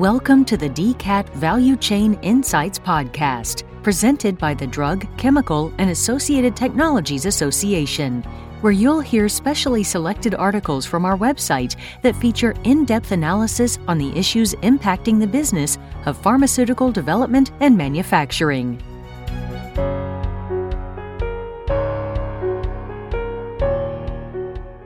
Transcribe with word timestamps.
Welcome 0.00 0.46
to 0.46 0.56
the 0.56 0.70
DCAT 0.70 1.28
Value 1.34 1.76
Chain 1.76 2.14
Insights 2.22 2.78
Podcast, 2.78 3.64
presented 3.82 4.38
by 4.38 4.54
the 4.54 4.66
Drug, 4.66 5.06
Chemical, 5.18 5.74
and 5.76 5.90
Associated 5.90 6.56
Technologies 6.56 7.26
Association, 7.26 8.22
where 8.62 8.72
you'll 8.72 9.00
hear 9.00 9.28
specially 9.28 9.82
selected 9.82 10.34
articles 10.34 10.86
from 10.86 11.04
our 11.04 11.18
website 11.18 11.76
that 12.00 12.16
feature 12.16 12.54
in 12.64 12.86
depth 12.86 13.12
analysis 13.12 13.78
on 13.88 13.98
the 13.98 14.10
issues 14.18 14.54
impacting 14.62 15.20
the 15.20 15.26
business 15.26 15.76
of 16.06 16.16
pharmaceutical 16.16 16.90
development 16.90 17.52
and 17.60 17.76
manufacturing. 17.76 18.80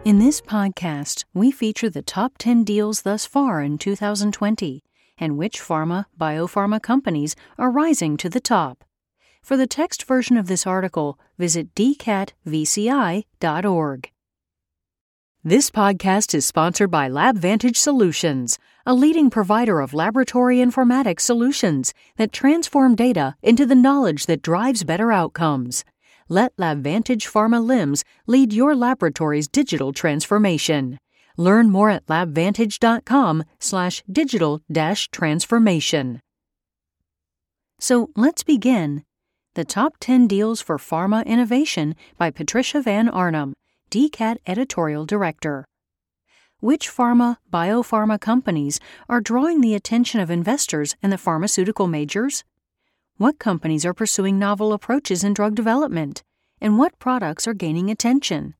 In 0.05 0.19
this 0.19 0.41
podcast, 0.41 1.25
we 1.33 1.53
feature 1.53 1.89
the 1.89 2.03
top 2.03 2.33
10 2.39 2.65
deals 2.65 3.03
thus 3.03 3.25
far 3.25 3.63
in 3.63 3.79
2020 3.79 4.83
and 5.19 5.37
which 5.37 5.61
pharma, 5.61 6.07
biopharma 6.19 6.83
companies 6.83 7.37
are 7.59 7.71
rising 7.71 8.17
to 8.17 8.29
the 8.29 8.41
top. 8.41 8.85
For 9.43 9.57
the 9.57 9.67
text 9.67 10.05
version 10.05 10.37
of 10.37 10.47
this 10.47 10.67
article, 10.67 11.19
visit 11.39 11.75
dcatvci.org. 11.75 12.41
This 15.47 15.71
podcast 15.71 16.35
is 16.35 16.47
sponsored 16.47 16.91
by 16.91 17.11
LabVantage 17.11 17.77
Solutions, 17.77 18.59
a 18.87 18.95
leading 18.95 19.29
provider 19.29 19.81
of 19.83 19.93
laboratory 19.93 20.57
informatics 20.57 21.21
solutions 21.21 21.93
that 22.17 22.33
transform 22.33 22.95
data 22.95 23.37
into 23.43 23.67
the 23.67 23.75
knowledge 23.75 24.25
that 24.25 24.41
drives 24.41 24.85
better 24.85 25.13
outcomes. 25.13 25.85
Let 26.31 26.57
LabVantage 26.57 27.31
Pharma 27.31 27.63
LIMS 27.63 28.03
lead 28.27 28.55
your 28.55 28.75
laboratory's 28.75 29.47
digital 29.47 29.93
transformation. 29.93 30.99
Learn 31.37 31.71
more 31.71 31.91
at 31.91 32.07
labvantage.com 32.07 33.45
slash 33.59 34.03
digital 34.11 34.61
dash 34.71 35.09
transformation. 35.09 36.21
So 37.81 38.11
let's 38.15 38.43
begin. 38.43 39.05
The 39.55 39.65
Top 39.65 39.97
10 40.01 40.27
Deals 40.27 40.61
for 40.61 40.79
Pharma 40.79 41.25
Innovation 41.27 41.95
by 42.17 42.31
Patricia 42.31 42.81
Van 42.81 43.09
Arnum, 43.09 43.55
DCAT 43.91 44.39
Editorial 44.47 45.07
Director. 45.07 45.65
Which 46.61 46.89
pharma, 46.89 47.37
biopharma 47.53 48.21
companies 48.21 48.81
are 49.09 49.21
drawing 49.21 49.61
the 49.61 49.75
attention 49.75 50.21
of 50.21 50.31
investors 50.31 50.97
and 51.03 51.13
the 51.13 51.19
pharmaceutical 51.19 51.87
majors? 51.87 52.43
What 53.17 53.39
companies 53.39 53.85
are 53.85 53.95
pursuing 53.95 54.39
novel 54.39 54.73
approaches 54.73 55.23
in 55.23 55.35
drug 55.35 55.55
development? 55.55 56.23
And 56.61 56.79
what 56.79 56.99
products 56.99 57.47
are 57.47 57.55
gaining 57.55 57.91
attention? 57.91 58.55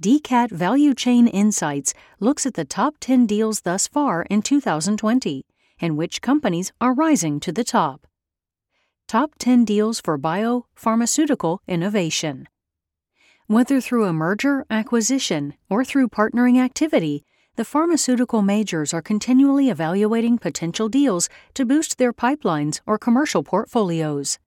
DCAT 0.00 0.52
Value 0.52 0.94
Chain 0.94 1.26
Insights 1.26 1.92
looks 2.20 2.46
at 2.46 2.54
the 2.54 2.64
top 2.64 2.94
10 3.00 3.26
deals 3.26 3.62
thus 3.62 3.88
far 3.88 4.22
in 4.30 4.42
2020 4.42 5.44
and 5.80 5.96
which 5.96 6.22
companies 6.22 6.70
are 6.80 6.94
rising 6.94 7.40
to 7.40 7.50
the 7.50 7.64
top. 7.64 8.06
Top 9.08 9.32
10 9.40 9.64
deals 9.64 10.00
for 10.00 10.16
biopharmaceutical 10.16 11.58
innovation. 11.66 12.46
Whether 13.48 13.80
through 13.80 14.04
a 14.04 14.12
merger, 14.12 14.64
acquisition, 14.70 15.54
or 15.68 15.84
through 15.84 16.10
partnering 16.10 16.62
activity, 16.62 17.24
the 17.56 17.64
pharmaceutical 17.64 18.40
majors 18.40 18.94
are 18.94 19.02
continually 19.02 19.68
evaluating 19.68 20.38
potential 20.38 20.88
deals 20.88 21.28
to 21.54 21.66
boost 21.66 21.98
their 21.98 22.12
pipelines 22.12 22.80
or 22.86 22.98
commercial 22.98 23.42
portfolios. 23.42 24.38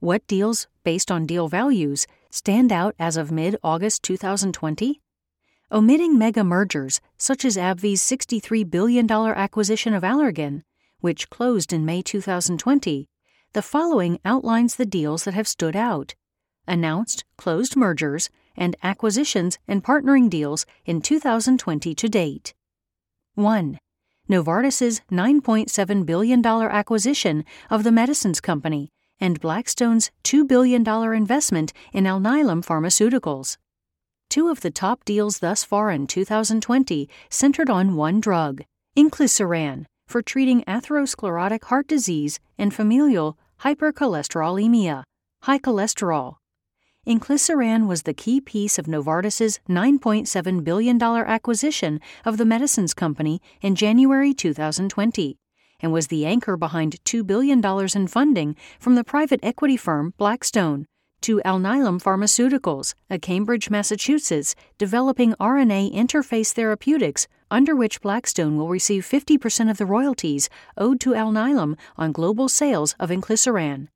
What 0.00 0.26
deals, 0.26 0.68
based 0.84 1.10
on 1.10 1.26
deal 1.26 1.48
values, 1.48 2.06
stand 2.36 2.70
out 2.70 2.94
as 2.98 3.16
of 3.16 3.32
mid 3.32 3.56
August 3.64 4.02
2020? 4.02 5.00
Omitting 5.72 6.18
mega 6.18 6.44
mergers, 6.44 7.00
such 7.16 7.46
as 7.46 7.56
AbbVie's 7.56 8.02
$63 8.02 8.70
billion 8.70 9.10
acquisition 9.10 9.94
of 9.94 10.02
Allergan, 10.02 10.62
which 11.00 11.30
closed 11.30 11.72
in 11.72 11.86
May 11.86 12.02
2020, 12.02 13.08
the 13.54 13.62
following 13.62 14.20
outlines 14.22 14.76
the 14.76 14.84
deals 14.84 15.24
that 15.24 15.32
have 15.32 15.48
stood 15.48 15.74
out 15.74 16.14
announced 16.68 17.24
closed 17.38 17.74
mergers 17.74 18.28
and 18.54 18.76
acquisitions 18.82 19.58
and 19.66 19.82
partnering 19.82 20.28
deals 20.28 20.66
in 20.84 21.00
2020 21.00 21.94
to 21.94 22.08
date. 22.08 22.52
1. 23.34 23.78
Novartis's 24.28 25.00
$9.7 25.10 26.04
billion 26.04 26.44
acquisition 26.44 27.44
of 27.70 27.82
the 27.82 27.92
Medicines 27.92 28.42
Company 28.42 28.90
and 29.20 29.40
Blackstone's 29.40 30.10
$2 30.24 30.46
billion 30.46 30.86
investment 31.14 31.72
in 31.92 32.04
Alnylam 32.04 32.64
Pharmaceuticals. 32.64 33.56
Two 34.28 34.48
of 34.48 34.60
the 34.60 34.70
top 34.70 35.04
deals 35.04 35.38
thus 35.38 35.64
far 35.64 35.90
in 35.90 36.06
2020 36.06 37.08
centered 37.30 37.70
on 37.70 37.94
one 37.94 38.20
drug, 38.20 38.62
inclisiran, 38.96 39.86
for 40.06 40.22
treating 40.22 40.62
atherosclerotic 40.64 41.64
heart 41.64 41.86
disease 41.86 42.38
and 42.58 42.74
familial 42.74 43.38
hypercholesterolemia, 43.60 45.02
high 45.42 45.58
cholesterol. 45.58 46.36
Inclisiran 47.06 47.86
was 47.86 48.02
the 48.02 48.14
key 48.14 48.40
piece 48.40 48.78
of 48.78 48.86
Novartis's 48.86 49.60
$9.7 49.68 50.64
billion 50.64 51.00
acquisition 51.00 52.00
of 52.24 52.36
the 52.36 52.44
Medicines 52.44 52.94
Company 52.94 53.40
in 53.62 53.76
January 53.76 54.34
2020 54.34 55.38
and 55.80 55.92
was 55.92 56.06
the 56.06 56.26
anchor 56.26 56.56
behind 56.56 57.02
$2 57.04 57.26
billion 57.26 57.64
in 57.94 58.06
funding 58.06 58.56
from 58.78 58.94
the 58.94 59.04
private 59.04 59.40
equity 59.42 59.76
firm 59.76 60.14
Blackstone 60.16 60.86
to 61.22 61.40
Alnylam 61.44 62.00
Pharmaceuticals, 62.00 62.94
a 63.10 63.18
Cambridge, 63.18 63.70
Massachusetts, 63.70 64.54
developing 64.78 65.34
RNA 65.34 65.92
interference 65.92 66.52
therapeutics 66.52 67.26
under 67.50 67.74
which 67.74 68.00
Blackstone 68.00 68.56
will 68.56 68.68
receive 68.68 69.04
50% 69.04 69.70
of 69.70 69.78
the 69.78 69.86
royalties 69.86 70.48
owed 70.76 71.00
to 71.00 71.14
Alnylam 71.14 71.76
on 71.96 72.12
global 72.12 72.48
sales 72.48 72.94
of 73.00 73.10
inclisiran. 73.10 73.88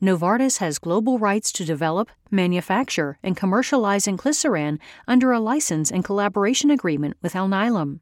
Novartis 0.00 0.58
has 0.58 0.78
global 0.78 1.18
rights 1.18 1.50
to 1.52 1.64
develop, 1.64 2.10
manufacture, 2.30 3.18
and 3.22 3.36
commercialize 3.36 4.06
inclisiran 4.06 4.78
under 5.08 5.32
a 5.32 5.40
license 5.40 5.90
and 5.90 6.04
collaboration 6.04 6.70
agreement 6.70 7.16
with 7.22 7.32
Alnylam. 7.32 8.00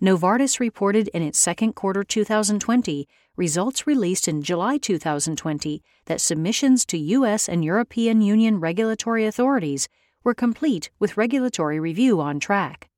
Novartis 0.00 0.60
reported 0.60 1.08
in 1.08 1.22
its 1.22 1.40
second 1.40 1.72
quarter 1.72 2.04
2020 2.04 3.08
results 3.36 3.84
released 3.84 4.28
in 4.28 4.42
July 4.42 4.78
2020 4.78 5.82
that 6.04 6.20
submissions 6.20 6.86
to 6.86 6.96
U.S. 6.96 7.48
and 7.48 7.64
European 7.64 8.20
Union 8.20 8.60
regulatory 8.60 9.26
authorities 9.26 9.88
were 10.22 10.34
complete 10.34 10.90
with 11.00 11.16
regulatory 11.16 11.80
review 11.80 12.20
on 12.20 12.38
track. 12.38 12.88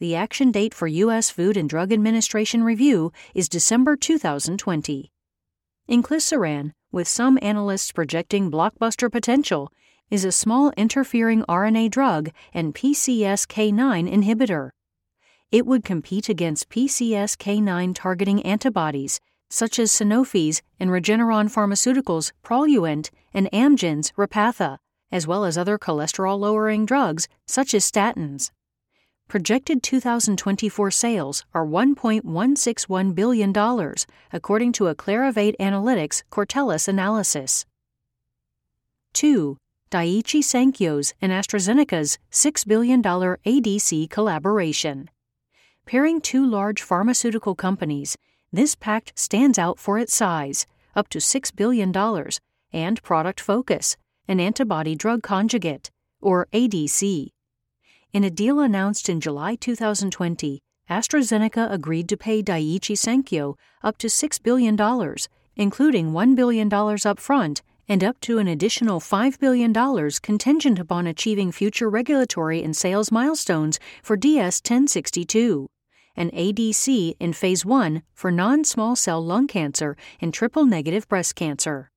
The 0.00 0.16
action 0.16 0.50
date 0.50 0.74
for 0.74 0.88
U.S. 0.88 1.30
Food 1.30 1.56
and 1.56 1.70
Drug 1.70 1.92
Administration 1.92 2.64
review 2.64 3.12
is 3.36 3.48
December 3.48 3.94
2020. 3.94 5.12
Inclisiran, 5.88 6.72
with 6.90 7.06
some 7.06 7.38
analysts 7.40 7.92
projecting 7.92 8.50
blockbuster 8.50 9.10
potential, 9.12 9.70
is 10.10 10.24
a 10.24 10.32
small 10.32 10.72
interfering 10.76 11.44
RNA 11.48 11.92
drug 11.92 12.30
and 12.52 12.74
PCSK9 12.74 14.12
inhibitor 14.12 14.70
it 15.52 15.66
would 15.66 15.84
compete 15.84 16.30
against 16.30 16.70
PCSK9 16.70 17.94
targeting 17.94 18.42
antibodies, 18.42 19.20
such 19.50 19.78
as 19.78 19.92
Sanofi's 19.92 20.62
and 20.80 20.88
Regeneron 20.88 21.52
Pharmaceuticals' 21.52 22.32
Praluent 22.42 23.10
and 23.34 23.50
Amgen's 23.52 24.10
Repatha, 24.12 24.78
as 25.12 25.26
well 25.26 25.44
as 25.44 25.58
other 25.58 25.78
cholesterol 25.78 26.38
lowering 26.38 26.86
drugs, 26.86 27.28
such 27.46 27.74
as 27.74 27.88
statins. 27.88 28.50
Projected 29.28 29.82
2024 29.82 30.90
sales 30.90 31.44
are 31.52 31.66
$1.161 31.66 33.14
billion, 33.14 33.94
according 34.32 34.72
to 34.72 34.88
a 34.88 34.94
Clarivate 34.94 35.56
Analytics 35.60 36.22
Cortellis 36.30 36.88
analysis. 36.88 37.66
2. 39.12 39.58
Daiichi 39.90 40.40
Sankyo's 40.40 41.12
and 41.20 41.30
AstraZeneca's 41.30 42.18
$6 42.30 42.66
billion 42.66 43.02
ADC 43.02 44.08
collaboration. 44.08 45.10
Pairing 45.86 46.20
two 46.20 46.46
large 46.46 46.80
pharmaceutical 46.80 47.54
companies, 47.54 48.16
this 48.52 48.74
pact 48.74 49.12
stands 49.18 49.58
out 49.58 49.78
for 49.78 49.98
its 49.98 50.14
size, 50.14 50.66
up 50.96 51.08
to 51.08 51.18
$6 51.18 51.54
billion, 51.54 51.92
and 52.72 53.02
product 53.02 53.40
focus, 53.40 53.96
an 54.26 54.40
antibody 54.40 54.94
drug 54.94 55.22
conjugate, 55.22 55.90
or 56.20 56.46
ADC. 56.52 57.28
In 58.12 58.24
a 58.24 58.30
deal 58.30 58.60
announced 58.60 59.08
in 59.08 59.20
July 59.20 59.54
2020, 59.54 60.60
AstraZeneca 60.88 61.70
agreed 61.70 62.08
to 62.08 62.16
pay 62.16 62.42
Daiichi 62.42 62.96
Sankyo 62.96 63.56
up 63.82 63.98
to 63.98 64.06
$6 64.06 64.42
billion, 64.42 64.76
including 65.56 66.12
$1 66.12 66.36
billion 66.36 66.70
upfront 66.70 67.60
and 67.88 68.04
up 68.04 68.20
to 68.20 68.38
an 68.38 68.48
additional 68.48 69.00
$5 69.00 69.38
billion 69.38 69.72
contingent 70.22 70.78
upon 70.78 71.06
achieving 71.06 71.52
future 71.52 71.90
regulatory 71.90 72.62
and 72.62 72.76
sales 72.76 73.10
milestones 73.10 73.78
for 74.02 74.16
DS 74.16 74.60
1062 74.60 75.68
an 76.16 76.30
ADC 76.30 77.16
in 77.18 77.32
Phase 77.32 77.64
1 77.64 78.02
for 78.12 78.30
non 78.30 78.64
small 78.64 78.96
cell 78.96 79.24
lung 79.24 79.46
cancer 79.46 79.96
and 80.20 80.32
triple 80.32 80.64
negative 80.64 81.08
breast 81.08 81.34
cancer. 81.34 81.90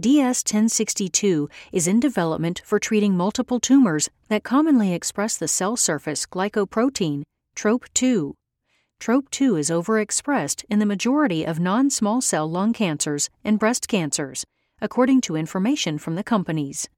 DS 0.00 0.42
1062 0.44 1.50
is 1.72 1.86
in 1.86 2.00
development 2.00 2.62
for 2.64 2.78
treating 2.78 3.16
multiple 3.16 3.60
tumors 3.60 4.08
that 4.28 4.42
commonly 4.42 4.94
express 4.94 5.36
the 5.36 5.48
cell 5.48 5.76
surface 5.76 6.24
glycoprotein, 6.24 7.22
TROP2. 7.54 8.32
TROP2 8.98 9.58
is 9.58 9.70
overexpressed 9.70 10.64
in 10.70 10.78
the 10.78 10.86
majority 10.86 11.44
of 11.44 11.60
non 11.60 11.90
small 11.90 12.20
cell 12.20 12.50
lung 12.50 12.72
cancers 12.72 13.28
and 13.44 13.58
breast 13.58 13.88
cancers, 13.88 14.44
according 14.80 15.20
to 15.22 15.36
information 15.36 15.98
from 15.98 16.14
the 16.14 16.24
companies. 16.24 16.88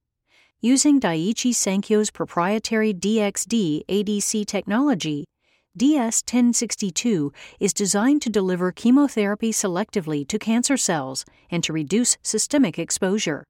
Using 0.61 1.01
Daiichi 1.01 1.51
Sankyo's 1.53 2.13
proprietary 2.13 2.95
DXd 2.95 3.85
ADC 3.87 4.47
technology, 4.47 5.25
DS 5.75 6.23
1062 6.23 7.33
is 7.59 7.73
designed 7.73 8.21
to 8.21 8.29
deliver 8.29 8.73
chemotherapy 8.73 9.51
selectively 9.51 10.29
to 10.29 10.39
cancer 10.39 10.77
cells 10.77 11.25
and 11.51 11.65
to 11.65 11.73
reduce 11.73 12.19
systemic 12.23 12.79
exposure. 12.79 13.43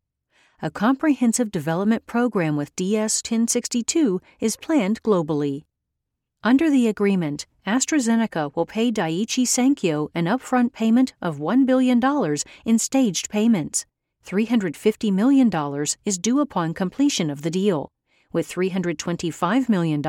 A 0.60 0.70
comprehensive 0.70 1.50
development 1.50 2.06
program 2.06 2.56
with 2.56 2.76
DS 2.76 3.22
1062 3.24 4.20
is 4.38 4.56
planned 4.56 5.02
globally. 5.02 5.64
Under 6.44 6.70
the 6.70 6.86
agreement, 6.86 7.46
AstraZeneca 7.66 8.54
will 8.54 8.66
pay 8.66 8.92
Daiichi 8.92 9.44
Sankyo 9.44 10.08
an 10.14 10.26
upfront 10.26 10.72
payment 10.72 11.14
of 11.20 11.38
$1 11.38 11.66
billion 11.66 12.00
in 12.64 12.78
staged 12.78 13.30
payments. 13.30 13.84
$350 14.25 15.12
million 15.12 15.50
is 16.04 16.18
due 16.18 16.38
upon 16.38 16.72
completion 16.72 17.30
of 17.30 17.42
the 17.42 17.50
deal 17.50 17.91
with 18.32 18.49
$325 18.49 19.69
million 19.69 20.02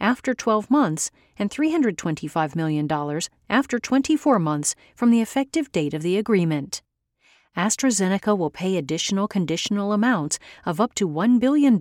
after 0.00 0.34
12 0.34 0.70
months 0.70 1.10
and 1.38 1.50
$325 1.50 2.56
million 2.56 3.20
after 3.48 3.78
24 3.78 4.38
months 4.38 4.74
from 4.94 5.10
the 5.10 5.20
effective 5.20 5.72
date 5.72 5.94
of 5.94 6.02
the 6.02 6.16
agreement. 6.16 6.82
AstraZeneca 7.56 8.36
will 8.36 8.50
pay 8.50 8.76
additional 8.76 9.28
conditional 9.28 9.92
amounts 9.92 10.38
of 10.64 10.80
up 10.80 10.94
to 10.94 11.08
$1 11.08 11.38
billion 11.38 11.78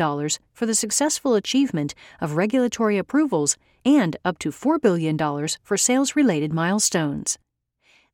for 0.54 0.66
the 0.66 0.76
successful 0.76 1.36
achievement 1.36 1.94
of 2.20 2.36
regulatory 2.36 2.98
approvals 2.98 3.58
and 3.86 4.18
up 4.26 4.38
to 4.40 4.50
$4 4.50 4.82
billion 4.82 5.18
for 5.64 5.78
sales 5.78 6.16
related 6.16 6.52
milestones. 6.52 7.38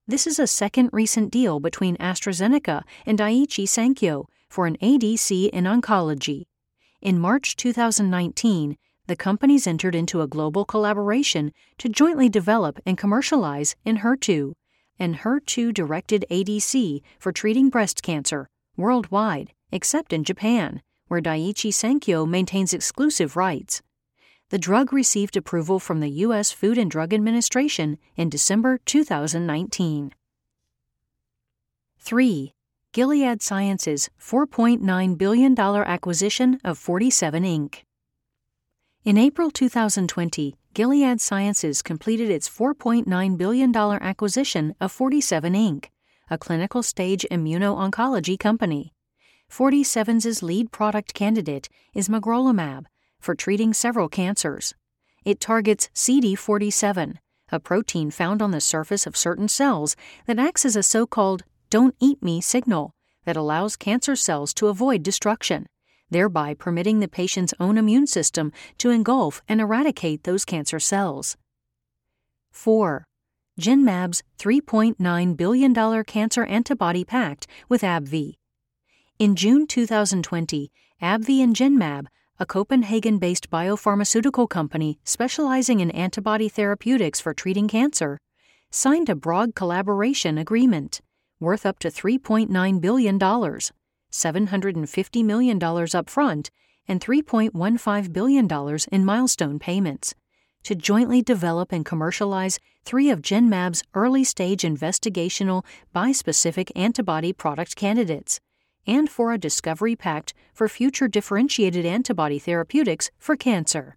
This 0.08 0.28
is 0.28 0.40
a 0.40 0.48
second 0.48 0.90
recent 0.94 1.32
deal 1.32 1.60
between 1.60 1.98
AstraZeneca 1.98 2.84
and 3.06 3.18
Daiichi 3.18 3.66
Sankyo 3.66 4.28
for 4.48 4.66
an 4.68 4.78
ADC 4.82 5.50
in 5.50 5.66
oncology. 5.66 6.46
In 7.02 7.20
March 7.20 7.56
2019, 7.56 8.76
the 9.06 9.16
companies 9.16 9.68
entered 9.68 9.94
into 9.94 10.22
a 10.22 10.28
global 10.28 10.66
collaboration 10.66 11.54
to 11.78 11.90
jointly 11.90 12.28
develop 12.28 12.80
and 12.86 12.98
commercialize 12.98 13.76
Enhertu, 13.86 14.54
an 14.98 15.16
HER2 15.16 15.74
directed 15.74 16.26
ADC 16.32 17.02
for 17.20 17.32
treating 17.32 17.70
breast 17.70 18.02
cancer 18.02 18.50
worldwide, 18.76 19.54
except 19.72 20.12
in 20.12 20.24
Japan, 20.24 20.82
where 21.08 21.22
Daiichi 21.22 21.72
Sankyo 21.72 22.28
maintains 22.28 22.74
exclusive 22.74 23.36
rights. 23.36 23.82
The 24.50 24.58
drug 24.58 24.92
received 24.92 25.38
approval 25.38 25.80
from 25.80 26.00
the 26.00 26.10
U.S. 26.26 26.52
Food 26.52 26.78
and 26.78 26.90
Drug 26.90 27.14
Administration 27.14 27.98
in 28.16 28.30
December 28.30 28.80
2019. 28.86 30.14
3. 32.00 32.54
Gilead 32.98 33.44
Sciences' 33.44 34.10
$4.9 34.20 35.18
billion 35.20 35.60
acquisition 35.60 36.60
of 36.64 36.80
47 36.80 37.44
Inc. 37.44 37.84
In 39.06 39.20
April 39.20 39.52
2020, 39.52 40.56
Gilead 40.74 41.22
Sciences 41.22 41.84
completed 41.84 42.32
its 42.32 42.50
$4.9 42.50 43.38
billion 43.38 43.76
acquisition 43.78 44.74
of 44.82 44.92
47 44.92 45.54
Inc., 45.54 45.86
a 46.32 46.40
clinical 46.40 46.82
stage 46.82 47.24
immuno-oncology 47.30 48.40
company. 48.40 48.96
47's 49.48 50.42
lead 50.42 50.72
product 50.72 51.14
candidate 51.14 51.70
is 51.94 52.10
magrolimab 52.10 52.86
for 53.20 53.36
treating 53.36 53.76
several 53.76 54.10
cancers. 54.10 54.74
It 55.24 55.40
targets 55.40 55.92
CD47, 55.94 57.18
a 57.52 57.60
protein 57.60 58.10
found 58.10 58.42
on 58.42 58.50
the 58.50 58.60
surface 58.60 59.06
of 59.06 59.16
certain 59.16 59.48
cells 59.48 59.96
that 60.26 60.40
acts 60.40 60.66
as 60.66 60.76
a 60.76 60.82
so-called 60.82 61.44
don't 61.70 61.96
eat 62.00 62.24
me 62.24 62.40
signal 62.42 62.94
that 63.26 63.38
allows 63.38 63.76
cancer 63.76 64.16
cells 64.16 64.54
to 64.54 64.68
avoid 64.68 65.04
destruction, 65.04 65.68
thereby 66.10 66.54
permitting 66.54 67.00
the 67.00 67.08
patient's 67.08 67.54
own 67.60 67.78
immune 67.78 68.08
system 68.08 68.52
to 68.78 68.90
engulf 68.90 69.42
and 69.50 69.60
eradicate 69.60 70.24
those 70.24 70.46
cancer 70.46 70.80
cells. 70.80 71.36
4. 72.52 73.06
Genmab's 73.60 74.24
$3.9 74.40 75.36
billion 75.36 76.04
cancer 76.06 76.46
antibody 76.46 77.04
pact 77.04 77.48
with 77.68 77.82
AbbVie. 77.82 78.36
In 79.20 79.36
June 79.36 79.68
2020, 79.68 80.72
AbbVie 81.02 81.44
and 81.44 81.56
Genmab, 81.56 82.06
a 82.40 82.46
Copenhagen 82.46 83.18
based 83.18 83.50
biopharmaceutical 83.50 84.48
company 84.48 85.00
specializing 85.04 85.80
in 85.80 85.92
antibody 85.92 86.48
therapeutics 86.48 87.20
for 87.20 87.34
treating 87.34 87.68
cancer, 87.68 88.20
signed 88.70 89.10
a 89.10 89.16
broad 89.16 89.56
collaboration 89.56 90.38
agreement 90.38 91.02
worth 91.40 91.66
up 91.66 91.80
to 91.80 91.90
$3.9 91.90 92.82
billion, 92.82 93.20
$750 93.20 95.26
million 95.26 95.60
upfront, 95.60 96.50
and 96.88 97.02
$3.15 97.02 98.14
billion 98.14 98.80
in 98.92 99.06
milestone 99.06 99.60
payments 99.60 100.16
to 100.64 100.76
jointly 100.76 101.22
develop 101.22 101.72
and 101.72 101.86
commercialize 101.86 102.60
three 102.84 103.10
of 103.10 103.22
Genmab's 103.22 103.84
early 103.94 104.26
stage 104.26 104.64
investigational 104.64 105.64
bispecific 105.96 106.72
antibody 106.76 107.32
product 107.32 107.78
candidates, 107.78 108.42
and 108.86 109.10
for 109.10 109.32
a 109.32 109.38
discovery 109.38 109.96
pact 109.96 110.34
for 110.54 110.68
future 110.68 111.08
differentiated 111.08 111.86
antibody 111.86 112.38
therapeutics 112.38 113.12
for 113.18 113.38
cancer. 113.38 113.96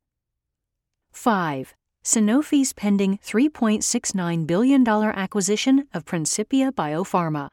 5. 1.13 1.75
Sanofi's 2.05 2.73
pending 2.73 3.19
$3.69 3.19 4.47
billion 4.47 4.89
acquisition 4.89 5.87
of 5.93 6.07
Principia 6.07 6.73
Biopharma. 6.73 7.49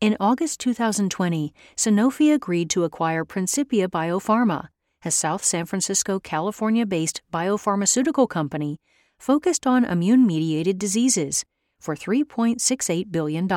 In 0.00 0.16
August 0.20 0.60
2020, 0.60 1.54
Sanofi 1.76 2.34
agreed 2.34 2.68
to 2.70 2.84
acquire 2.84 3.24
Principia 3.24 3.88
Biopharma, 3.88 4.68
a 5.04 5.10
South 5.10 5.42
San 5.42 5.64
Francisco, 5.64 6.20
California 6.20 6.84
based 6.84 7.22
biopharmaceutical 7.32 8.28
company 8.28 8.78
focused 9.18 9.66
on 9.66 9.84
immune 9.84 10.26
mediated 10.26 10.78
diseases, 10.78 11.44
for 11.80 11.94
$3.68 11.94 13.10
billion. 13.10 13.48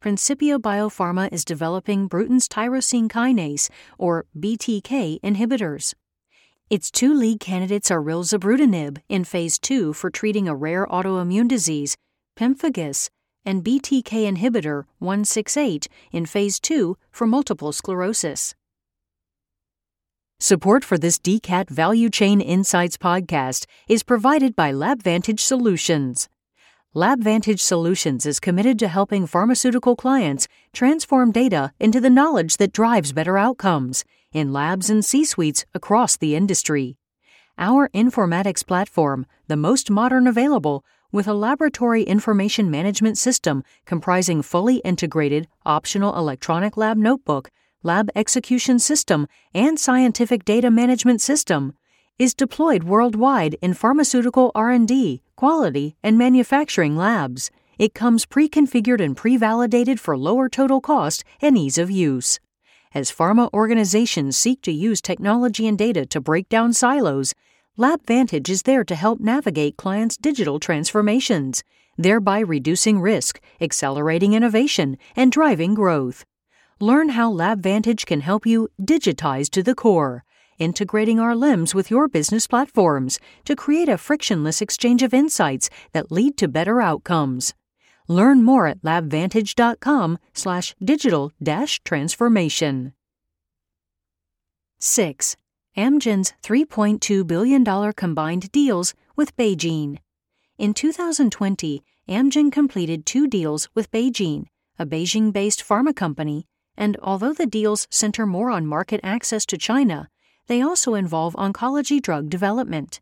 Principia 0.00 0.58
Biopharma 0.58 1.32
is 1.32 1.44
developing 1.44 2.08
Bruton's 2.08 2.48
tyrosine 2.48 3.08
kinase, 3.08 3.70
or 3.98 4.26
BTK, 4.36 5.20
inhibitors. 5.20 5.94
Its 6.70 6.90
two 6.90 7.14
lead 7.14 7.40
candidates 7.40 7.90
are 7.90 8.02
rilzabrutinib 8.02 8.98
in 9.08 9.24
phase 9.24 9.58
2 9.58 9.94
for 9.94 10.10
treating 10.10 10.46
a 10.46 10.54
rare 10.54 10.86
autoimmune 10.88 11.48
disease, 11.48 11.96
pemphigus, 12.38 13.08
and 13.42 13.64
BTK 13.64 14.30
inhibitor 14.30 14.84
168 14.98 15.88
in 16.12 16.26
phase 16.26 16.60
2 16.60 16.98
for 17.10 17.26
multiple 17.26 17.72
sclerosis. 17.72 18.54
Support 20.40 20.84
for 20.84 20.98
this 20.98 21.18
DCAT 21.18 21.70
Value 21.70 22.10
Chain 22.10 22.42
Insights 22.42 22.98
podcast 22.98 23.64
is 23.88 24.02
provided 24.02 24.54
by 24.54 24.70
LabVantage 24.70 25.40
Solutions. 25.40 26.28
LabVantage 26.94 27.60
Solutions 27.60 28.26
is 28.26 28.38
committed 28.38 28.78
to 28.78 28.88
helping 28.88 29.26
pharmaceutical 29.26 29.96
clients 29.96 30.46
transform 30.74 31.32
data 31.32 31.72
into 31.80 31.98
the 31.98 32.10
knowledge 32.10 32.58
that 32.58 32.72
drives 32.72 33.14
better 33.14 33.38
outcomes 33.38 34.04
in 34.32 34.52
labs 34.52 34.90
and 34.90 35.04
C 35.04 35.24
suites 35.24 35.64
across 35.74 36.16
the 36.16 36.34
industry. 36.34 36.96
Our 37.56 37.88
informatics 37.88 38.64
platform, 38.64 39.26
the 39.46 39.56
most 39.56 39.90
modern 39.90 40.26
available, 40.26 40.84
with 41.10 41.26
a 41.26 41.34
laboratory 41.34 42.02
information 42.02 42.70
management 42.70 43.16
system 43.16 43.64
comprising 43.86 44.42
fully 44.42 44.76
integrated 44.78 45.48
optional 45.64 46.16
electronic 46.16 46.76
lab 46.76 46.96
notebook, 46.96 47.50
lab 47.82 48.10
execution 48.14 48.78
system, 48.78 49.26
and 49.54 49.80
scientific 49.80 50.44
data 50.44 50.70
management 50.70 51.20
system, 51.20 51.74
is 52.18 52.34
deployed 52.34 52.84
worldwide 52.84 53.56
in 53.62 53.72
pharmaceutical 53.72 54.52
R&D, 54.54 55.22
quality, 55.36 55.96
and 56.02 56.18
manufacturing 56.18 56.96
labs. 56.96 57.50
It 57.78 57.94
comes 57.94 58.26
pre-configured 58.26 59.00
and 59.00 59.16
pre-validated 59.16 60.00
for 60.00 60.18
lower 60.18 60.48
total 60.48 60.80
cost 60.80 61.24
and 61.40 61.56
ease 61.56 61.78
of 61.78 61.90
use. 61.90 62.40
As 62.94 63.12
pharma 63.12 63.50
organizations 63.52 64.36
seek 64.36 64.62
to 64.62 64.72
use 64.72 65.00
technology 65.00 65.66
and 65.66 65.76
data 65.76 66.06
to 66.06 66.20
break 66.20 66.48
down 66.48 66.72
silos, 66.72 67.34
LabVantage 67.78 68.48
is 68.48 68.62
there 68.62 68.82
to 68.82 68.94
help 68.94 69.20
navigate 69.20 69.76
clients' 69.76 70.16
digital 70.16 70.58
transformations, 70.58 71.62
thereby 71.98 72.38
reducing 72.38 72.98
risk, 72.98 73.40
accelerating 73.60 74.32
innovation, 74.32 74.96
and 75.14 75.30
driving 75.30 75.74
growth. 75.74 76.24
Learn 76.80 77.10
how 77.10 77.32
LabVantage 77.32 78.06
can 78.06 78.20
help 78.20 78.46
you 78.46 78.68
digitize 78.80 79.50
to 79.50 79.62
the 79.62 79.74
core, 79.74 80.24
integrating 80.58 81.20
our 81.20 81.36
LIMS 81.36 81.74
with 81.74 81.90
your 81.90 82.08
business 82.08 82.46
platforms 82.46 83.18
to 83.44 83.54
create 83.54 83.88
a 83.88 83.98
frictionless 83.98 84.62
exchange 84.62 85.02
of 85.02 85.12
insights 85.12 85.68
that 85.92 86.10
lead 86.10 86.36
to 86.38 86.48
better 86.48 86.80
outcomes. 86.80 87.52
Learn 88.08 88.42
more 88.42 88.66
at 88.66 88.82
labvantage.com 88.82 90.18
slash 90.32 90.74
digital 90.82 91.32
dash 91.42 91.80
transformation. 91.84 92.94
6. 94.80 95.36
Amgen's 95.76 96.32
$3.2 96.42 97.26
billion 97.26 97.92
combined 97.92 98.50
deals 98.50 98.94
with 99.14 99.36
BeiGene. 99.36 99.98
In 100.56 100.72
2020, 100.72 101.82
Amgen 102.08 102.50
completed 102.50 103.04
two 103.04 103.26
deals 103.26 103.68
with 103.74 103.90
BeiGene, 103.90 104.46
a 104.78 104.86
Beijing 104.86 105.32
based 105.32 105.62
pharma 105.62 105.94
company, 105.94 106.46
and 106.76 106.96
although 107.02 107.34
the 107.34 107.46
deals 107.46 107.86
center 107.90 108.24
more 108.24 108.50
on 108.50 108.66
market 108.66 109.00
access 109.02 109.44
to 109.44 109.58
China, 109.58 110.08
they 110.46 110.62
also 110.62 110.94
involve 110.94 111.34
oncology 111.34 112.00
drug 112.00 112.30
development. 112.30 113.00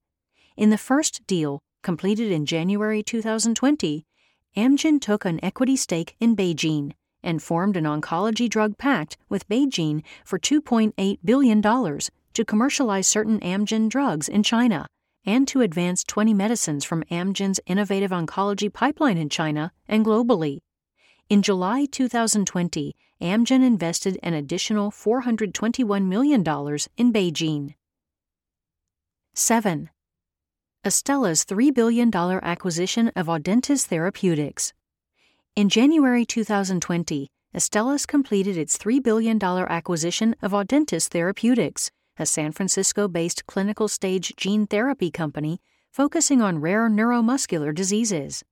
In 0.56 0.70
the 0.70 0.78
first 0.78 1.24
deal, 1.26 1.60
completed 1.82 2.32
in 2.32 2.46
January 2.46 3.02
2020, 3.02 4.05
Amgen 4.56 5.00
took 5.00 5.26
an 5.26 5.38
equity 5.44 5.76
stake 5.76 6.16
in 6.18 6.34
BeiGene 6.34 6.92
and 7.22 7.42
formed 7.42 7.76
an 7.76 7.84
oncology 7.84 8.48
drug 8.48 8.78
pact 8.78 9.18
with 9.28 9.48
BeiGene 9.48 10.02
for 10.24 10.38
$2.8 10.38 11.18
billion 11.22 11.60
to 11.60 12.44
commercialize 12.46 13.06
certain 13.06 13.38
Amgen 13.40 13.90
drugs 13.90 14.28
in 14.28 14.42
China 14.42 14.86
and 15.26 15.46
to 15.48 15.60
advance 15.60 16.04
20 16.04 16.32
medicines 16.32 16.84
from 16.84 17.02
Amgen's 17.10 17.60
innovative 17.66 18.12
oncology 18.12 18.72
pipeline 18.72 19.18
in 19.18 19.28
China 19.28 19.72
and 19.88 20.06
globally. 20.06 20.60
In 21.28 21.42
July 21.42 21.84
2020, 21.84 22.94
Amgen 23.20 23.66
invested 23.66 24.18
an 24.22 24.32
additional 24.32 24.90
$421 24.90 26.06
million 26.06 26.40
in 26.40 27.12
BeiGene. 27.12 27.74
7. 29.34 29.90
Astellas' 30.86 31.44
$3 31.44 31.74
billion 31.74 32.14
acquisition 32.14 33.08
of 33.16 33.26
Audentes 33.26 33.84
Therapeutics. 33.84 34.72
In 35.56 35.68
January 35.68 36.24
2020, 36.24 37.28
Astellas 37.52 38.06
completed 38.06 38.56
its 38.56 38.78
$3 38.78 39.02
billion 39.02 39.42
acquisition 39.42 40.36
of 40.40 40.52
Audentes 40.52 41.08
Therapeutics, 41.08 41.90
a 42.20 42.24
San 42.24 42.52
Francisco 42.52 43.08
based 43.08 43.46
clinical 43.46 43.88
stage 43.88 44.32
gene 44.36 44.64
therapy 44.64 45.10
company 45.10 45.60
focusing 45.90 46.40
on 46.40 46.60
rare 46.60 46.88
neuromuscular 46.88 47.74
diseases. 47.74 48.44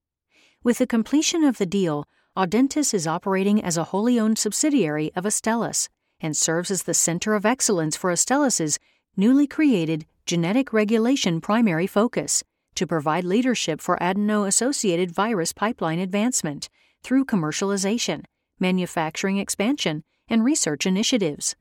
With 0.65 0.79
the 0.79 0.89
completion 0.89 1.45
of 1.45 1.59
the 1.59 1.67
deal, 1.67 2.05
Audentes 2.37 2.93
is 2.93 3.07
operating 3.07 3.63
as 3.63 3.77
a 3.77 3.85
wholly 3.85 4.19
owned 4.19 4.41
subsidiary 4.41 5.13
of 5.15 5.25
Astellas 5.25 5.89
and 6.19 6.37
serves 6.37 6.73
as 6.73 6.83
the 6.83 6.95
center 6.95 7.35
of 7.35 7.47
excellence 7.47 7.97
for 7.97 8.11
Astellas's 8.11 8.81
newly 9.17 9.47
created 9.47 10.05
genetic 10.27 10.73
regulation 10.73 11.41
primary 11.41 11.87
focus 11.87 12.43
to 12.75 12.87
provide 12.87 13.25
leadership 13.25 13.81
for 13.81 14.03
adeno 14.03 14.45
associated 14.45 15.11
virus 15.11 15.53
pipeline 15.53 15.99
advancement 15.99 16.69
through 17.03 17.25
commercialization, 17.25 18.25
manufacturing 18.59 19.37
expansion, 19.37 20.03
and 20.29 20.43
research 20.43 20.87
initiatives. 20.87 21.55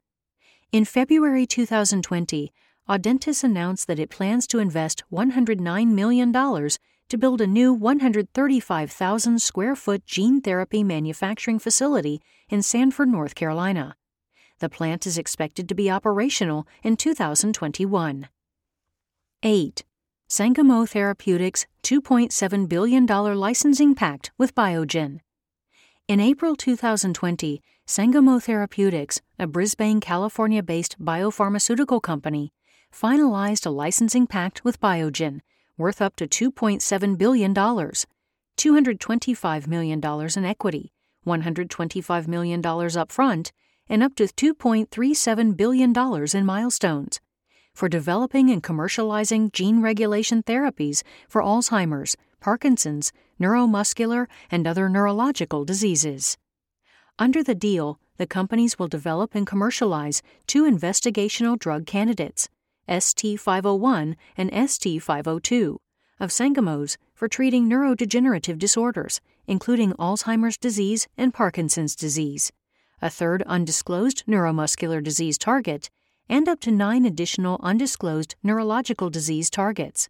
In 0.71 0.85
February 0.85 1.45
2020, 1.45 2.53
Audentes 2.89 3.43
announced 3.43 3.87
that 3.87 3.99
it 3.99 4.09
plans 4.09 4.47
to 4.47 4.59
invest 4.59 5.03
$109 5.11 5.87
million 5.87 6.33
to 6.33 7.17
build 7.17 7.41
a 7.41 7.47
new 7.47 7.73
135,000 7.73 9.41
square 9.41 9.75
foot 9.75 10.05
gene 10.05 10.41
therapy 10.41 10.83
manufacturing 10.83 11.59
facility 11.59 12.21
in 12.49 12.61
Sanford, 12.61 13.09
North 13.09 13.35
Carolina. 13.35 13.95
The 14.59 14.69
plant 14.69 15.05
is 15.05 15.17
expected 15.17 15.67
to 15.69 15.75
be 15.75 15.91
operational 15.91 16.65
in 16.81 16.95
2021. 16.95 18.29
8. 19.45 19.83
Sangamo 20.29 20.85
Therapeutics' 20.85 21.65
$2.7 21.83 22.69
billion 22.69 23.05
licensing 23.05 23.93
pact 23.93 24.31
with 24.37 24.55
Biogen. 24.55 25.19
In 26.07 26.21
April 26.21 26.55
2020, 26.55 27.61
Sangamo 27.85 28.39
Therapeutics, 28.39 29.19
a 29.37 29.45
Brisbane, 29.45 29.99
California 29.99 30.63
based 30.63 30.95
biopharmaceutical 30.97 32.01
company, 32.01 32.53
finalized 32.89 33.65
a 33.65 33.69
licensing 33.69 34.27
pact 34.27 34.63
with 34.63 34.79
Biogen 34.79 35.41
worth 35.77 36.01
up 36.01 36.15
to 36.15 36.25
$2.7 36.25 37.17
billion, 37.17 37.53
$225 37.53 39.67
million 39.67 40.01
in 40.37 40.45
equity, 40.45 40.93
$125 41.27 42.27
million 42.29 42.61
upfront, 42.61 43.51
and 43.89 44.03
up 44.03 44.15
to 44.15 44.23
$2.37 44.23 45.57
billion 45.57 45.93
in 46.33 46.45
milestones 46.45 47.19
for 47.73 47.89
developing 47.89 48.49
and 48.49 48.63
commercializing 48.63 49.51
gene 49.51 49.81
regulation 49.81 50.43
therapies 50.43 51.03
for 51.27 51.41
Alzheimer's, 51.41 52.15
Parkinson's, 52.39 53.11
neuromuscular, 53.39 54.27
and 54.51 54.67
other 54.67 54.89
neurological 54.89 55.65
diseases. 55.65 56.37
Under 57.17 57.43
the 57.43 57.55
deal, 57.55 57.99
the 58.17 58.27
companies 58.27 58.77
will 58.77 58.87
develop 58.87 59.33
and 59.35 59.47
commercialize 59.47 60.21
two 60.45 60.63
investigational 60.63 61.57
drug 61.57 61.85
candidates, 61.85 62.49
ST501 62.87 64.15
and 64.37 64.51
ST502, 64.51 65.77
of 66.19 66.31
Sangamo's 66.31 66.97
for 67.13 67.27
treating 67.27 67.69
neurodegenerative 67.69 68.59
disorders, 68.59 69.21
including 69.47 69.93
Alzheimer's 69.93 70.57
disease 70.57 71.07
and 71.17 71.33
Parkinson's 71.33 71.95
disease, 71.95 72.51
a 73.01 73.09
third 73.09 73.43
undisclosed 73.43 74.23
neuromuscular 74.27 75.03
disease 75.03 75.37
target, 75.37 75.89
and 76.29 76.47
up 76.47 76.59
to 76.61 76.71
nine 76.71 77.05
additional 77.05 77.59
undisclosed 77.63 78.35
neurological 78.43 79.09
disease 79.09 79.49
targets. 79.49 80.09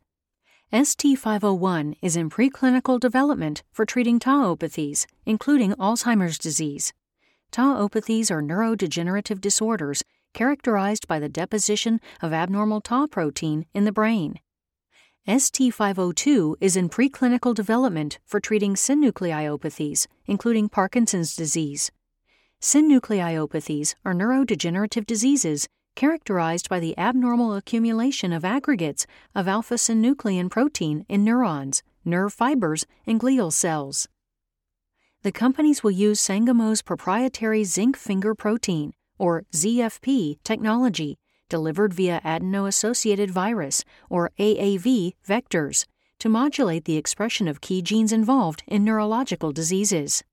ST501 0.72 1.96
is 2.02 2.16
in 2.16 2.30
preclinical 2.30 3.00
development 3.00 3.62
for 3.72 3.86
treating 3.86 4.20
tauopathies, 4.20 5.06
including 5.26 5.74
Alzheimer's 5.74 6.38
disease. 6.38 6.94
Tauopathies 7.52 8.32
are 8.32 8.42
neurodegenerative 8.42 9.40
disorders 9.40 10.04
characterized 10.34 11.08
by 11.08 11.20
the 11.20 11.30
deposition 11.30 12.00
of 12.22 12.34
abnormal 12.34 12.82
tau 12.82 13.06
protein 13.06 13.66
in 13.74 13.86
the 13.86 13.92
brain. 13.92 14.40
ST502 15.28 16.56
is 16.60 16.76
in 16.76 16.90
preclinical 16.90 17.54
development 17.54 18.20
for 18.26 18.40
treating 18.40 18.74
synucleinopathies, 18.74 20.08
including 20.26 20.68
Parkinson's 20.68 21.36
disease. 21.36 21.92
Synucleinopathies 22.60 23.94
are 24.04 24.14
neurodegenerative 24.14 25.06
diseases 25.06 25.70
characterized 25.96 26.70
by 26.70 26.80
the 26.80 26.98
abnormal 26.98 27.56
accumulation 27.56 28.34
of 28.34 28.46
aggregates 28.46 29.06
of 29.36 29.48
alpha 29.48 29.76
synuclein 29.76 30.50
protein 30.50 31.06
in 31.10 31.24
neurons, 31.24 31.84
nerve 32.06 32.34
fibers, 32.34 32.86
and 33.06 33.20
glial 33.20 33.52
cells. 33.52 34.08
The 35.24 35.32
companies 35.32 35.84
will 35.84 35.92
use 35.92 36.20
Sangamo's 36.20 36.82
proprietary 36.82 37.64
zinc 37.64 37.96
finger 37.96 38.36
protein, 38.36 38.94
or 39.18 39.44
ZFP, 39.54 40.38
technology 40.44 41.18
delivered 41.50 41.94
via 41.94 42.20
adeno 42.26 42.66
associated 42.66 43.30
virus, 43.30 43.84
or 44.10 44.32
AAV, 44.40 45.14
vectors 45.28 45.86
to 46.18 46.28
modulate 46.28 46.86
the 46.86 46.98
expression 46.98 47.48
of 47.48 47.62
key 47.62 47.82
genes 47.82 48.12
involved 48.12 48.64
in 48.66 48.84
neurological 48.84 49.52
diseases. 49.52 50.24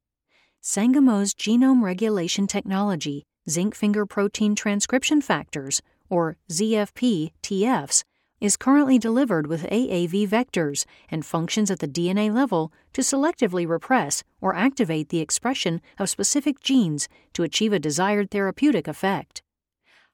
Sangamo's 0.62 1.34
genome 1.34 1.82
regulation 1.82 2.46
technology 2.46 3.26
zinc 3.50 3.74
finger 3.74 4.06
protein 4.06 4.54
transcription 4.54 5.20
factors, 5.20 5.82
or 6.08 6.36
ZFP 6.48 7.32
TFs, 7.42 8.04
is 8.40 8.56
currently 8.56 8.98
delivered 8.98 9.46
with 9.46 9.64
AAV 9.64 10.26
vectors 10.28 10.86
and 11.10 11.26
functions 11.26 11.70
at 11.70 11.80
the 11.80 11.88
DNA 11.88 12.32
level 12.32 12.72
to 12.94 13.02
selectively 13.02 13.68
repress 13.68 14.22
or 14.40 14.54
activate 14.54 15.10
the 15.10 15.20
expression 15.20 15.80
of 15.98 16.08
specific 16.08 16.60
genes 16.60 17.08
to 17.34 17.42
achieve 17.42 17.72
a 17.72 17.78
desired 17.78 18.30
therapeutic 18.30 18.88
effect. 18.88 19.42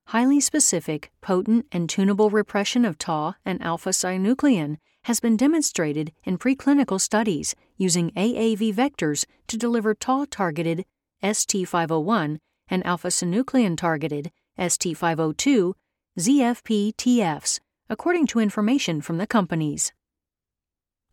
Highly 0.07 0.40
specific, 0.40 1.11
potent, 1.21 1.66
and 1.73 1.88
tunable 1.88 2.31
repression 2.31 2.85
of 2.85 2.99
Tau 2.99 3.35
and 3.45 3.62
alpha 3.62 3.90
synuclein 3.90 4.78
has 5.05 5.21
been 5.21 5.37
demonstrated 5.37 6.12
in 6.25 6.38
preclinical 6.38 7.00
studies 7.00 7.55
using 7.76 8.11
AAV 8.12 8.75
vectors 8.75 9.25
to 9.47 9.57
deliver 9.57 9.95
Tau 9.95 10.26
targeted 10.28 10.85
ST501 11.23 12.38
and 12.68 12.85
alpha 12.87 13.08
synuclein 13.08 13.76
targeted 13.76 14.30
ST502 14.58 15.75
ZFP 16.18 16.94
TFs, 16.94 17.61
according 17.88 18.26
to 18.26 18.40
information 18.40 19.00
from 19.00 19.18
the 19.18 19.26
companies. 19.26 19.92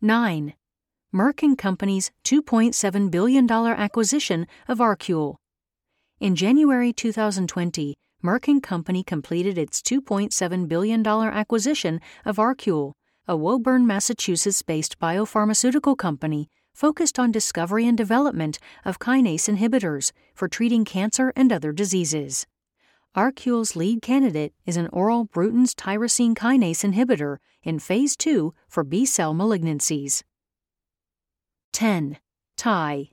9. 0.00 0.54
Merck 1.14 1.56
& 1.56 1.58
Company's 1.58 2.10
$2.7 2.24 3.10
billion 3.10 3.50
acquisition 3.50 4.46
of 4.66 4.78
ArQule. 4.78 5.36
In 6.20 6.34
January 6.34 6.92
2020, 6.92 7.96
Merck 8.24 8.62
& 8.62 8.62
Company 8.62 9.04
completed 9.04 9.58
its 9.58 9.80
$2.7 9.82 10.68
billion 10.68 11.06
acquisition 11.06 12.00
of 12.24 12.36
ArQule, 12.36 12.94
a 13.28 13.36
Woburn, 13.36 13.86
Massachusetts-based 13.86 14.98
biopharmaceutical 14.98 15.96
company 15.96 16.48
focused 16.74 17.18
on 17.18 17.32
discovery 17.32 17.86
and 17.86 17.96
development 17.96 18.58
of 18.84 18.98
kinase 18.98 19.48
inhibitors 19.48 20.12
for 20.34 20.48
treating 20.48 20.84
cancer 20.84 21.32
and 21.34 21.50
other 21.50 21.72
diseases. 21.72 22.46
ArQule's 23.16 23.76
lead 23.76 24.02
candidate 24.02 24.52
is 24.66 24.76
an 24.76 24.88
oral 24.88 25.24
Bruton's 25.24 25.74
tyrosine 25.74 26.34
kinase 26.34 26.84
inhibitor 26.84 27.38
in 27.62 27.78
phase 27.78 28.16
2 28.16 28.52
for 28.68 28.82
B 28.82 29.06
cell 29.06 29.32
malignancies. 29.32 30.22
10. 31.72 32.18
Ty. 32.56 33.10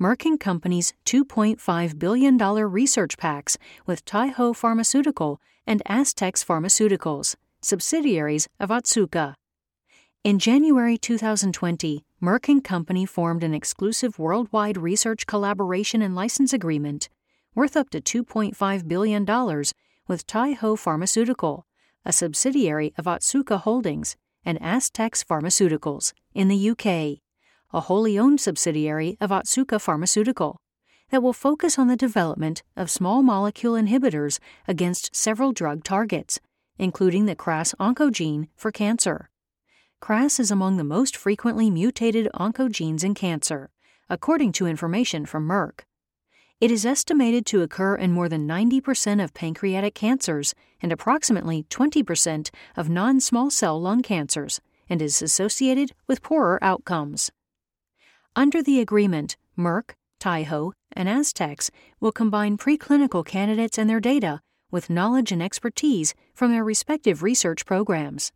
Merck 0.00 0.38
& 0.38 0.40
Company's 0.40 0.94
$2.5 1.06 1.98
billion 1.98 2.38
research 2.38 3.18
pacts 3.18 3.58
with 3.86 4.04
Taiho 4.04 4.54
Pharmaceutical 4.54 5.40
and 5.66 5.82
Astex 5.88 6.44
Pharmaceuticals, 6.44 7.36
subsidiaries 7.60 8.48
of 8.58 8.70
Otsuka. 8.70 9.34
In 10.24 10.38
January 10.38 10.96
2020, 10.98 12.04
Merck 12.22 12.48
and 12.48 12.62
Company 12.62 13.04
formed 13.04 13.42
an 13.42 13.52
exclusive 13.52 14.20
worldwide 14.20 14.76
research 14.76 15.26
collaboration 15.26 16.00
and 16.00 16.14
license 16.14 16.52
agreement 16.52 17.08
worth 17.56 17.76
up 17.76 17.90
to 17.90 18.00
$2.5 18.00 18.86
billion 18.86 19.24
with 20.06 20.26
Taiho 20.28 20.78
Pharmaceutical, 20.78 21.66
a 22.04 22.12
subsidiary 22.12 22.94
of 22.96 23.06
Otsuka 23.06 23.58
Holdings 23.62 24.14
and 24.44 24.60
Astex 24.60 25.24
Pharmaceuticals 25.24 26.12
in 26.34 26.46
the 26.46 26.70
UK, 26.70 27.18
a 27.72 27.80
wholly 27.80 28.16
owned 28.16 28.40
subsidiary 28.40 29.16
of 29.20 29.30
Otsuka 29.30 29.80
Pharmaceutical 29.80 30.60
that 31.10 31.24
will 31.24 31.32
focus 31.32 31.80
on 31.80 31.88
the 31.88 31.96
development 31.96 32.62
of 32.76 32.92
small 32.92 33.24
molecule 33.24 33.74
inhibitors 33.74 34.38
against 34.68 35.16
several 35.16 35.50
drug 35.50 35.82
targets, 35.82 36.38
including 36.78 37.26
the 37.26 37.34
KRAS 37.34 37.74
oncogene 37.80 38.46
for 38.54 38.70
cancer. 38.70 39.28
KRAS 40.02 40.40
is 40.40 40.50
among 40.50 40.78
the 40.78 40.82
most 40.82 41.16
frequently 41.16 41.70
mutated 41.70 42.28
oncogenes 42.34 43.04
in 43.04 43.14
cancer, 43.14 43.70
according 44.10 44.50
to 44.50 44.66
information 44.66 45.24
from 45.24 45.46
Merck. 45.46 45.82
It 46.60 46.72
is 46.72 46.84
estimated 46.84 47.46
to 47.46 47.62
occur 47.62 47.94
in 47.94 48.10
more 48.10 48.28
than 48.28 48.48
90% 48.48 49.22
of 49.22 49.32
pancreatic 49.32 49.94
cancers 49.94 50.56
and 50.80 50.90
approximately 50.90 51.66
20% 51.70 52.50
of 52.76 52.88
non 52.88 53.20
small 53.20 53.48
cell 53.48 53.80
lung 53.80 54.02
cancers 54.02 54.60
and 54.88 55.00
is 55.00 55.22
associated 55.22 55.92
with 56.08 56.20
poorer 56.20 56.58
outcomes. 56.62 57.30
Under 58.34 58.60
the 58.60 58.80
agreement, 58.80 59.36
Merck, 59.56 59.92
Taiho, 60.18 60.72
and 60.94 61.08
Astex 61.08 61.70
will 62.00 62.10
combine 62.10 62.58
preclinical 62.58 63.24
candidates 63.24 63.78
and 63.78 63.88
their 63.88 64.00
data 64.00 64.40
with 64.68 64.90
knowledge 64.90 65.30
and 65.30 65.40
expertise 65.40 66.12
from 66.34 66.50
their 66.50 66.64
respective 66.64 67.22
research 67.22 67.64
programs. 67.64 68.32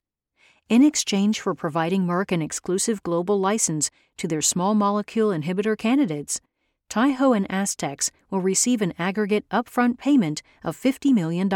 In 0.69 0.83
exchange 0.83 1.41
for 1.41 1.55
providing 1.55 2.09
Merck 2.09 2.33
an 2.33 2.43
exclusive 2.43 3.01
global 3.05 3.39
license 3.39 3.89
to 4.17 4.27
their 4.27 4.43
small 4.43 4.75
molecule 4.75 5.31
inhibitor 5.31 5.79
candidates, 5.79 6.41
Taiho 6.91 7.37
and 7.37 7.49
Astex 7.49 8.11
will 8.31 8.41
receive 8.41 8.83
an 8.83 8.93
aggregate 8.99 9.49
upfront 9.51 9.97
payment 9.97 10.43
of 10.65 10.77
$50 10.77 11.15
million 11.15 11.49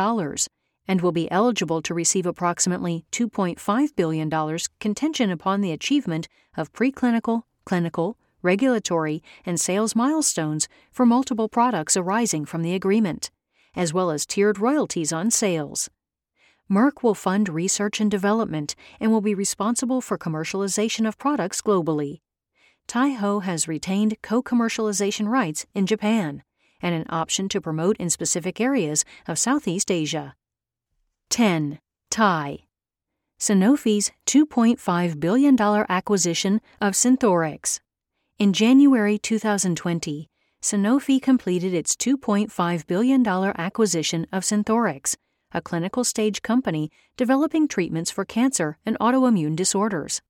and 0.86 1.00
will 1.00 1.10
be 1.10 1.28
eligible 1.28 1.82
to 1.82 1.92
receive 1.92 2.24
approximately 2.24 3.04
$2.5 3.10 3.96
billion 3.96 4.58
contingent 4.78 5.32
upon 5.32 5.60
the 5.60 5.72
achievement 5.72 6.28
of 6.56 6.72
preclinical, 6.72 7.42
clinical, 7.64 8.16
regulatory, 8.42 9.24
and 9.44 9.60
sales 9.60 9.96
milestones 9.96 10.68
for 10.92 11.04
multiple 11.04 11.48
products 11.48 11.96
arising 11.96 12.44
from 12.44 12.62
the 12.62 12.76
agreement, 12.76 13.32
as 13.74 13.92
well 13.92 14.12
as 14.12 14.24
tiered 14.24 14.60
royalties 14.60 15.12
on 15.12 15.32
sales. 15.32 15.90
Merck 16.70 17.02
will 17.02 17.16
fund 17.16 17.48
research 17.48 18.00
and 18.00 18.10
development 18.10 18.76
and 19.00 19.10
will 19.10 19.20
be 19.20 19.34
responsible 19.34 20.00
for 20.00 20.16
commercialization 20.16 21.06
of 21.06 21.18
products 21.18 21.60
globally. 21.60 22.20
Taiho 22.86 23.42
has 23.42 23.66
retained 23.66 24.16
co 24.22 24.42
commercialization 24.42 25.26
rights 25.28 25.66
in 25.74 25.86
Japan 25.86 26.42
and 26.80 26.94
an 26.94 27.06
option 27.08 27.48
to 27.48 27.60
promote 27.60 27.96
in 27.96 28.08
specific 28.08 28.60
areas 28.60 29.04
of 29.26 29.38
Southeast 29.38 29.90
Asia. 29.90 30.34
10. 31.30 31.78
TAI 32.10 32.64
Sanofi's 33.38 34.10
$2.5 34.26 35.20
billion 35.20 35.60
acquisition 35.60 36.60
of 36.80 36.94
Synthorx. 36.94 37.80
In 38.38 38.52
January 38.52 39.18
2020, 39.18 40.28
Sanofi 40.62 41.22
completed 41.22 41.72
its 41.72 41.96
$2.5 41.96 42.86
billion 42.86 43.26
acquisition 43.26 44.26
of 44.32 44.42
Synthorx, 44.42 45.16
a 45.52 45.60
clinical 45.60 46.04
stage 46.04 46.42
company 46.42 46.90
developing 47.16 47.66
treatments 47.66 48.10
for 48.10 48.24
cancer 48.24 48.78
and 48.84 48.98
autoimmune 49.00 49.56
disorders. 49.56 50.22